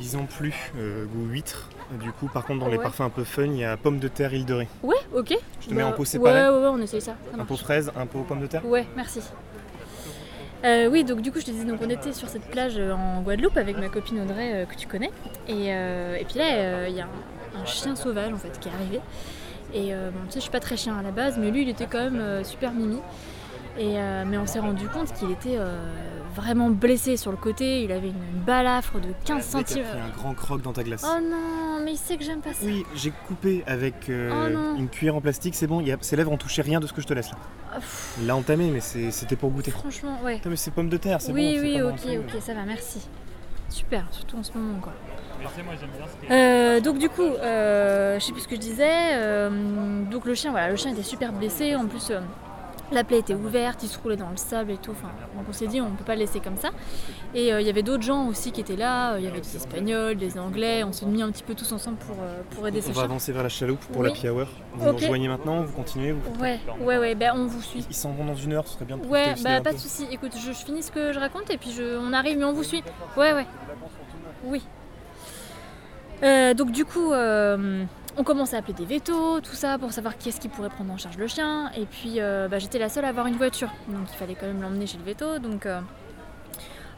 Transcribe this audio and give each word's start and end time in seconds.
Ils 0.00 0.16
ont 0.16 0.26
plus 0.26 0.72
euh, 0.76 1.04
goût 1.06 1.26
huître. 1.26 1.70
Du 2.00 2.12
coup, 2.12 2.28
par 2.28 2.44
contre, 2.44 2.60
dans 2.60 2.68
les 2.68 2.78
parfums 2.78 3.00
un 3.02 3.10
peu 3.10 3.24
fun, 3.24 3.44
il 3.44 3.56
y 3.56 3.64
a 3.64 3.76
pomme 3.76 3.98
de 3.98 4.08
terre, 4.08 4.34
île 4.34 4.44
de 4.44 4.54
Ré. 4.54 4.68
Ouais, 4.82 4.96
ok. 5.14 5.34
Je 5.60 5.68
te 5.68 5.74
mets 5.74 5.82
en 5.82 5.92
pot 5.92 6.00
ouais, 6.00 6.06
séparé 6.06 6.48
ouais, 6.50 6.56
ouais, 6.62 6.68
on 6.68 6.78
essaye 6.78 7.00
ça. 7.00 7.16
ça 7.32 7.40
Un 7.40 7.44
pot 7.44 7.56
fraise, 7.56 7.90
un 7.96 8.06
pot 8.06 8.20
pomme 8.20 8.40
de 8.40 8.46
terre. 8.46 8.64
Ouais, 8.66 8.86
merci. 8.94 9.20
Euh, 10.64 10.88
oui, 10.88 11.04
donc 11.04 11.20
du 11.20 11.32
coup, 11.32 11.40
je 11.40 11.46
te 11.46 11.50
disais, 11.50 11.64
donc 11.64 11.80
on 11.82 11.88
était 11.88 12.12
sur 12.12 12.28
cette 12.28 12.50
plage 12.50 12.74
euh, 12.78 12.92
en 12.92 13.22
Guadeloupe 13.22 13.56
avec 13.56 13.78
ma 13.78 13.88
copine 13.88 14.20
Audrey 14.20 14.52
euh, 14.52 14.66
que 14.66 14.74
tu 14.74 14.86
connais. 14.88 15.10
Et, 15.46 15.68
et 15.68 16.24
puis 16.28 16.38
là, 16.38 16.88
il 16.88 16.94
y 16.94 17.00
a 17.00 17.04
un, 17.04 17.62
un 17.62 17.64
chien 17.64 17.96
sauvage 17.96 18.32
en 18.32 18.36
fait 18.38 18.58
qui 18.60 18.68
est 18.68 18.72
arrivé. 18.72 19.00
Et 19.72 19.92
bon, 19.94 20.20
tu 20.26 20.32
sais, 20.32 20.36
je 20.36 20.40
suis 20.40 20.50
pas 20.50 20.60
très 20.60 20.76
chien 20.76 20.96
à 20.98 21.02
la 21.02 21.10
base, 21.10 21.38
mais 21.38 21.50
lui, 21.50 21.62
il 21.62 21.68
était 21.68 21.86
quand 21.86 22.10
même 22.10 22.44
super 22.44 22.72
mimi. 22.72 22.98
Et, 23.78 23.96
mais 24.26 24.36
on 24.36 24.46
s'est 24.46 24.58
rendu 24.58 24.88
compte 24.88 25.12
qu'il 25.14 25.30
était 25.30 25.58
vraiment 26.34 26.70
blessé 26.70 27.16
sur 27.16 27.30
le 27.30 27.36
côté. 27.36 27.82
Il 27.82 27.92
avait 27.92 28.08
une, 28.08 28.14
une 28.34 28.40
balafre 28.44 29.00
de 29.00 29.08
15 29.24 29.52
Le 29.52 29.58
mec 29.58 29.66
a 29.70 29.74
cm. 29.74 29.84
pris 29.86 29.98
un 30.00 30.08
grand 30.16 30.34
croc 30.34 30.62
dans 30.62 30.72
ta 30.72 30.82
glace. 30.82 31.04
Oh 31.06 31.20
non, 31.20 31.80
mais 31.84 31.92
il 31.92 31.96
sait 31.98 32.16
que 32.16 32.24
j'aime 32.24 32.40
pas 32.40 32.52
ça. 32.52 32.64
Oui, 32.64 32.84
j'ai 32.94 33.12
coupé 33.26 33.62
avec 33.66 34.08
euh, 34.08 34.30
Oh 34.74 34.78
une 34.78 34.88
cuillère 34.88 35.16
en 35.16 35.20
plastique, 35.20 35.54
c'est 35.54 35.66
bon, 35.66 35.80
il 35.80 35.88
y 35.88 35.92
a, 35.92 35.96
ses 36.00 36.16
lèvres 36.16 36.32
ont 36.32 36.36
touché 36.36 36.62
rien 36.62 36.80
de 36.80 36.86
ce 36.86 36.92
que 36.92 37.00
je 37.00 37.06
te 37.06 37.14
laisse 37.14 37.30
là. 37.30 37.38
Il 38.20 38.26
l'a 38.26 38.36
entamé, 38.36 38.70
mais 38.70 38.80
c'est- 38.80 39.10
c'était 39.10 39.36
pour 39.36 39.50
goûter. 39.50 39.70
franchement, 39.70 40.18
ouais. 40.24 40.36
Putain, 40.36 40.50
mais 40.50 40.56
c'est 40.56 40.70
pomme 40.70 40.88
de 40.88 40.96
terre, 40.96 41.20
c'est 41.20 41.32
Oui, 41.32 41.54
bon. 41.54 41.60
c'est 41.60 41.66
oui, 41.66 41.78
pas 42.14 42.20
ok, 42.22 42.34
ok, 42.34 42.42
ça 42.42 42.54
va, 42.54 42.62
merci. 42.64 43.00
Super, 43.68 44.06
surtout 44.10 44.38
en 44.38 44.42
ce 44.42 44.52
moment 44.56 44.78
quoi. 44.80 44.92
Euh, 46.30 46.80
donc 46.80 46.98
du 46.98 47.08
coup, 47.08 47.22
euh, 47.22 48.18
je 48.18 48.24
sais 48.24 48.32
plus 48.32 48.40
ce 48.42 48.48
que 48.48 48.56
je 48.56 48.60
disais. 48.60 49.14
euh, 49.14 50.02
donc 50.10 50.24
le 50.24 50.34
chien, 50.34 50.50
voilà, 50.50 50.70
le 50.70 50.76
chien 50.76 50.90
était 50.92 51.02
super 51.02 51.32
blessé. 51.32 51.76
En 51.76 51.86
plus, 51.86 52.10
euh, 52.10 52.18
la 52.92 53.04
plaie 53.04 53.18
était 53.18 53.34
ouverte, 53.34 53.82
il 53.82 53.88
se 53.88 53.98
roulait 53.98 54.16
dans 54.16 54.30
le 54.30 54.36
sable 54.36 54.70
et 54.70 54.76
tout. 54.78 54.92
Enfin, 54.92 55.08
donc 55.36 55.44
on 55.48 55.52
s'est 55.52 55.66
dit, 55.66 55.80
on 55.80 55.90
peut 55.90 56.04
pas 56.04 56.14
le 56.14 56.20
laisser 56.20 56.40
comme 56.40 56.56
ça. 56.56 56.70
Et 57.34 57.52
euh, 57.52 57.60
il 57.60 57.66
y 57.66 57.70
avait 57.70 57.82
d'autres 57.82 58.02
gens 58.02 58.26
aussi 58.28 58.50
qui 58.52 58.60
étaient 58.60 58.76
là. 58.76 59.18
Il 59.18 59.24
y 59.24 59.28
avait 59.28 59.40
des 59.40 59.56
Espagnols, 59.56 60.16
des 60.16 60.38
Anglais. 60.38 60.84
On 60.84 60.92
s'est 60.92 61.06
mis 61.06 61.22
un 61.22 61.30
petit 61.30 61.42
peu 61.42 61.54
tous 61.54 61.70
ensemble 61.72 61.98
pour, 61.98 62.16
euh, 62.22 62.40
pour 62.50 62.66
aider 62.66 62.78
On 62.78 62.82
ce 62.82 62.88
va 62.88 62.94
chien. 62.94 63.02
avancer 63.04 63.32
vers 63.32 63.42
la 63.42 63.48
chaloupe 63.48 63.80
pour 63.92 64.02
Oui. 64.02 64.12
la 64.24 64.32
Hour. 64.32 64.46
Vous 64.74 64.86
nous 64.86 64.96
rejoignez 64.96 65.28
maintenant, 65.28 65.62
vous 65.62 65.72
continuez 65.72 66.12
vous... 66.12 66.20
Ouais, 66.40 66.58
ouais, 66.80 66.98
ouais. 66.98 67.14
Ben 67.14 67.32
on 67.36 67.46
vous 67.46 67.60
suit. 67.62 67.84
Ils 67.90 67.94
s'en 67.96 68.12
vont 68.12 68.24
dans 68.24 68.34
une 68.36 68.52
heure, 68.54 68.66
ce 68.66 68.74
serait 68.74 68.84
bien 68.84 68.96
de 68.96 69.06
Ouais, 69.06 69.34
bah 69.44 69.60
pas 69.60 69.72
de 69.72 69.78
souci. 69.78 70.06
Écoute, 70.10 70.32
je, 70.36 70.52
je 70.52 70.64
finis 70.64 70.82
ce 70.82 70.90
que 70.90 71.12
je 71.12 71.18
raconte 71.18 71.50
et 71.50 71.58
puis 71.58 71.72
je, 71.72 71.98
on 71.98 72.12
arrive, 72.12 72.38
mais 72.38 72.44
on 72.44 72.52
vous 72.52 72.64
suit. 72.64 72.82
Ouais, 73.16 73.32
ouais. 73.32 73.46
Oui. 74.44 74.62
Euh, 76.22 76.54
donc 76.54 76.72
du 76.72 76.84
coup, 76.84 77.12
euh, 77.12 77.84
on 78.18 78.24
commence 78.24 78.52
à 78.52 78.58
appeler 78.58 78.74
des 78.74 78.84
vétos, 78.84 79.40
tout 79.40 79.54
ça, 79.54 79.78
pour 79.78 79.92
savoir 79.92 80.18
qui 80.18 80.28
est-ce 80.28 80.40
qui 80.40 80.48
pourrait 80.48 80.68
prendre 80.68 80.92
en 80.92 80.98
charge 80.98 81.16
le 81.16 81.28
chien. 81.28 81.70
Et 81.76 81.86
puis, 81.86 82.14
euh, 82.18 82.48
bah, 82.48 82.58
j'étais 82.58 82.80
la 82.80 82.88
seule 82.88 83.04
à 83.04 83.08
avoir 83.08 83.28
une 83.28 83.36
voiture, 83.36 83.70
donc 83.86 84.08
il 84.12 84.16
fallait 84.16 84.34
quand 84.34 84.46
même 84.46 84.60
l'emmener 84.60 84.86
chez 84.88 84.98
le 84.98 85.04
veto. 85.04 85.38
Donc, 85.38 85.66
euh, 85.66 85.80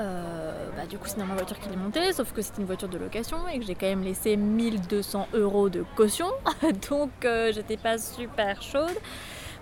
euh, 0.00 0.68
bah, 0.76 0.86
du 0.86 0.98
coup, 0.98 1.06
c'est 1.06 1.18
dans 1.18 1.26
ma 1.26 1.34
voiture 1.34 1.58
qu'il 1.60 1.72
est 1.72 1.76
monté, 1.76 2.12
sauf 2.12 2.32
que 2.32 2.42
c'était 2.42 2.60
une 2.60 2.66
voiture 2.66 2.88
de 2.88 2.98
location 2.98 3.46
et 3.48 3.60
que 3.60 3.64
j'ai 3.64 3.76
quand 3.76 3.86
même 3.86 4.02
laissé 4.02 4.36
1200 4.36 5.28
euros 5.34 5.68
de 5.68 5.84
caution, 5.96 6.26
donc 6.90 7.10
j'étais 7.22 7.76
pas 7.76 7.96
super 7.96 8.60
chaude. 8.60 8.98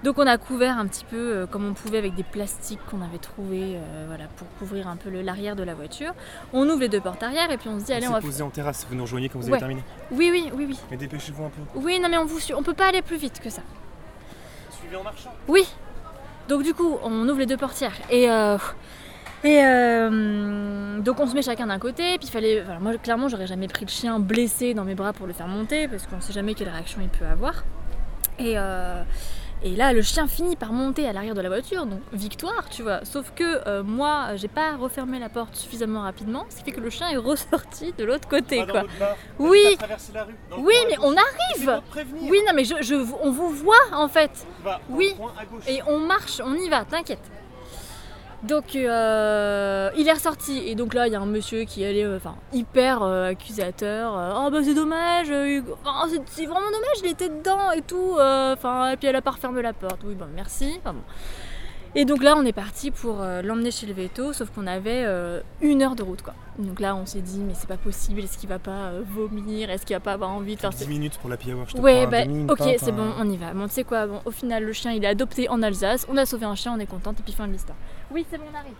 Donc 0.03 0.19
on 0.19 0.27
a 0.27 0.37
couvert 0.37 0.79
un 0.79 0.87
petit 0.87 1.05
peu 1.05 1.17
euh, 1.17 1.47
comme 1.47 1.65
on 1.65 1.75
pouvait 1.75 1.99
avec 1.99 2.15
des 2.17 2.25
plastiques 2.25 2.81
qu'on 2.91 3.03
avait 3.03 3.19
trouvés 3.19 3.77
euh, 3.77 4.05
voilà, 4.09 4.25
pour 4.37 4.49
couvrir 4.59 4.89
un 4.89 4.97
peu 4.97 5.11
l'arrière 5.11 5.55
de 5.55 5.63
la 5.63 5.75
voiture. 5.75 6.13
On 6.53 6.69
ouvre 6.69 6.81
les 6.81 6.89
deux 6.89 7.01
portes 7.01 7.23
arrière 7.23 7.51
et 7.53 7.57
puis 7.57 7.69
on 7.69 7.79
se 7.79 7.85
dit 7.85 7.93
On 7.93 7.97
allez 7.97 8.09
on 8.09 8.13
va... 8.13 8.21
posé 8.21 8.43
en 8.43 8.51
terrasse, 8.51 8.85
vous 8.89 8.97
nous 8.97 9.03
rejoignez 9.05 9.29
quand 9.29 9.39
vous 9.39 9.47
Ouais. 9.47 9.53
avez 9.53 9.61
terminé. 9.61 9.83
Oui 10.11 10.31
oui 10.33 10.51
oui 10.55 10.67
oui. 10.69 10.81
Mais 10.91 10.97
dépêchez-vous 10.97 11.45
un 11.45 11.51
peu. 11.51 11.61
Oui 11.77 12.01
non 12.01 12.09
mais 12.09 12.19
on 12.19 12.25
vous 12.25 12.41
suit, 12.41 12.53
on 12.55 12.63
peut 12.65 12.75
pas 12.75 12.89
aller 12.89 13.03
plus 13.03 13.17
vite 13.17 13.41
que 13.41 13.49
ça. 13.51 13.63
Suivez 14.71 14.97
en 14.97 15.05
marchant. 15.05 15.33
Oui. 15.47 15.67
Donc 16.49 16.65
du 16.65 16.75
coup 16.75 16.99
on 17.05 17.29
ouvre 17.29 17.39
les 17.39 17.47
deux 17.47 17.57
portières 17.57 17.95
et... 18.11 18.29
euh, 18.31 18.59
et 19.45 19.61
euh, 19.65 21.01
donc 21.01 21.19
on 21.19 21.27
se 21.27 21.35
met 21.35 21.43
chacun 21.43 21.67
d'un 21.67 21.81
côté, 21.81 22.17
puis 22.19 22.29
il 22.29 22.31
fallait. 22.31 22.65
Moi 22.81 22.97
clairement 22.99 23.29
j'aurais 23.29 23.49
jamais 23.49 23.67
pris 23.67 23.85
le 23.85 23.91
chien 23.91 24.21
blessé 24.21 24.73
dans 24.73 24.85
mes 24.85 24.95
bras 24.95 25.13
pour 25.13 25.27
le 25.27 25.33
faire 25.33 25.49
monter 25.49 25.89
parce 25.89 26.07
qu'on 26.07 26.21
sait 26.21 26.33
jamais 26.33 26.55
quelle 26.55 26.69
réaction 26.69 27.01
il 27.03 27.09
peut 27.09 27.25
avoir. 27.27 27.65
Et, 28.39 28.55
euh, 28.57 29.03
et 29.65 29.71
là 29.77 29.93
le 29.93 30.03
chien 30.03 30.27
finit 30.27 30.57
par 30.57 30.73
monter 30.73 31.09
à 31.09 31.13
l'arrière 31.13 31.35
de 31.35 31.41
la 31.41 31.49
voiture, 31.49 31.87
donc 31.87 32.01
victoire, 32.13 32.69
tu 32.71 32.83
vois. 32.83 33.05
Sauf 33.05 33.33
que 33.35 33.67
euh, 33.69 33.83
moi 33.83 34.37
j'ai 34.37 34.49
pas 34.49 34.77
refermé 34.77 35.19
la 35.19 35.29
porte 35.29 35.55
suffisamment 35.57 36.03
rapidement, 36.03 36.45
ce 36.51 36.57
qui 36.59 36.65
fait 36.65 36.73
que 36.73 36.81
le 36.81 36.91
chien 36.91 37.09
est 37.11 37.17
ressorti 37.33 37.93
de 37.97 38.05
l'autre 38.05 38.29
côté 38.29 38.67
quoi. 38.67 38.83
Oui. 39.39 39.61
La 40.13 40.25
rue. 40.25 40.35
Oui 40.59 40.75
à 40.85 40.89
mais 40.89 40.97
on 41.01 41.15
arrive. 41.17 41.81
Oui 42.23 42.39
non 42.47 42.53
mais 42.55 42.65
je, 42.65 42.75
je- 42.81 42.95
on 43.23 43.31
vous 43.31 43.51
voit 43.51 43.75
en 43.93 44.09
fait 44.09 44.47
Oui. 44.91 45.15
et 45.69 45.81
on 45.89 45.99
marche, 45.99 46.41
on 46.45 46.55
y 46.55 46.69
va, 46.69 46.85
t'inquiète. 46.85 47.31
Donc 48.43 48.75
euh, 48.75 49.91
il 49.97 50.09
est 50.09 50.13
ressorti 50.13 50.59
et 50.67 50.75
donc 50.75 50.95
là 50.95 51.07
il 51.07 51.13
y 51.13 51.17
a 51.17 51.21
un 51.21 51.27
monsieur 51.27 51.63
qui 51.63 51.85
allait 51.85 52.03
euh, 52.05 52.17
enfin 52.17 52.35
hyper 52.53 53.03
euh, 53.05 53.29
accusateur. 53.31 54.19
euh, 54.19 54.33
oh 54.37 54.51
bah 54.51 54.59
c'est 54.65 54.75
dommage, 54.75 55.29
c'est- 55.29 56.47
vraiment 56.47 56.71
dommage, 56.71 56.99
il 57.05 57.11
était 57.11 57.29
dedans 57.29 57.71
et 57.71 57.83
tout. 57.83 58.15
Enfin 58.19 58.91
et 58.91 58.97
puis 58.97 59.07
elle 59.07 59.17
a 59.17 59.23
pas 59.23 59.31
refermé 59.33 59.63
la 59.63 59.73
porte. 59.73 60.01
Oui 60.05 60.15
bon 60.15 60.27
merci. 60.35 60.81
Et 61.95 62.07
donc 62.07 62.23
là 62.23 62.35
on 62.39 62.45
est 62.47 62.55
parti 62.55 62.91
pour 62.91 63.21
euh, 63.21 63.43
l'emmener 63.43 63.71
chez 63.71 63.87
le 63.87 63.93
veto, 63.93 64.33
sauf 64.33 64.49
qu'on 64.51 64.67
avait 64.67 65.03
euh, 65.05 65.41
une 65.61 65.83
heure 65.83 65.95
de 65.95 66.03
route 66.03 66.23
quoi. 66.23 66.33
Donc 66.59 66.81
là 66.81 66.97
on 66.97 67.05
s'est 67.05 67.21
dit 67.21 67.41
mais 67.41 67.53
c'est 67.55 67.69
pas 67.69 67.77
possible, 67.77 68.21
est-ce 68.21 68.39
qu'il 68.39 68.49
va 68.49 68.59
pas 68.59 68.71
euh, 68.89 69.03
vomir, 69.15 69.69
est-ce 69.69 69.85
qu'il 69.85 69.95
va 69.95 70.01
pas 70.01 70.13
avoir 70.15 70.31
envie 70.31 70.55
de 70.57 70.61
faire 70.61 70.71
10 70.71 70.89
minutes 70.89 71.19
pour 71.19 71.29
la 71.29 71.37
Hour, 71.37 71.69
je 71.69 71.75
te 71.75 71.81
Ouais, 71.81 72.07
bah, 72.07 72.25
demi, 72.25 72.51
ok, 72.51 72.59
c'est 72.79 72.89
un- 72.91 72.93
bon, 72.93 73.13
on 73.19 73.29
y 73.29 73.37
va. 73.37 73.53
Bon, 73.53 73.67
tu 73.69 73.75
sais 73.75 73.85
quoi, 73.85 74.07
bon, 74.07 74.21
au 74.25 74.31
final, 74.31 74.65
le 74.65 74.73
chien 74.73 74.93
il 74.93 75.05
est 75.05 75.09
adopté 75.09 75.51
en 75.51 75.63
Alsace, 75.63 76.07
on 76.09 76.17
a 76.17 76.25
sauvé 76.25 76.47
un 76.47 76.55
chien, 76.55 76.73
on 76.75 76.79
est 76.79 76.87
contente, 76.87 77.21
et 77.21 77.23
puis 77.23 77.33
fin 77.35 77.47
de 77.47 77.53
l'histoire. 77.53 77.77
Oui, 78.11 78.25
c'est 78.31 78.39
bon, 78.39 78.45
on 78.51 78.57
arrive. 78.57 78.73